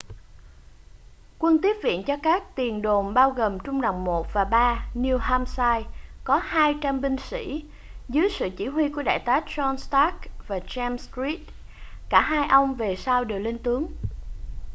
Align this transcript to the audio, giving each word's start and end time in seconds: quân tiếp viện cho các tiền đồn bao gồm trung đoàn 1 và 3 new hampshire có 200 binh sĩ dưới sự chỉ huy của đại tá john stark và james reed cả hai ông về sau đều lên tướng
quân 1.39 1.61
tiếp 1.61 1.73
viện 1.83 2.03
cho 2.07 2.17
các 2.23 2.43
tiền 2.55 2.81
đồn 2.81 3.13
bao 3.13 3.31
gồm 3.31 3.59
trung 3.59 3.81
đoàn 3.81 4.03
1 4.05 4.27
và 4.33 4.43
3 4.45 4.85
new 4.95 5.17
hampshire 5.17 5.83
có 6.23 6.37
200 6.37 7.01
binh 7.01 7.17
sĩ 7.17 7.65
dưới 8.09 8.29
sự 8.29 8.49
chỉ 8.57 8.67
huy 8.67 8.89
của 8.89 9.03
đại 9.03 9.19
tá 9.25 9.39
john 9.47 9.75
stark 9.77 10.15
và 10.47 10.59
james 10.67 10.97
reed 10.97 11.39
cả 12.09 12.21
hai 12.21 12.47
ông 12.47 12.75
về 12.75 12.95
sau 12.95 13.23
đều 13.23 13.39
lên 13.39 13.59
tướng 13.59 13.91